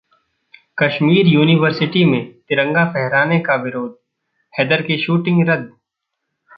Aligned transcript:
Kashmir 0.77 1.27
university 1.27 2.03
में 2.05 2.31
तिरंगा 2.31 2.85
फहराने 2.85 3.39
का 3.39 3.55
विरोध, 3.55 3.95
हैदर 4.53 4.81
की 4.81 4.97
शूटिंग 4.97 5.47
रद्द 5.49 5.71